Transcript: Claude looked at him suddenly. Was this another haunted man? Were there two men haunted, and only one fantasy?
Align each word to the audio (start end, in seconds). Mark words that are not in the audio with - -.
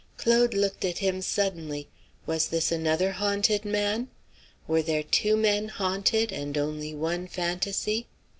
Claude 0.17 0.55
looked 0.55 0.83
at 0.83 0.97
him 0.97 1.21
suddenly. 1.21 1.87
Was 2.25 2.47
this 2.47 2.71
another 2.71 3.11
haunted 3.11 3.63
man? 3.65 4.09
Were 4.67 4.81
there 4.81 5.03
two 5.03 5.37
men 5.37 5.67
haunted, 5.67 6.31
and 6.33 6.57
only 6.57 6.95
one 6.95 7.27
fantasy? 7.27 8.07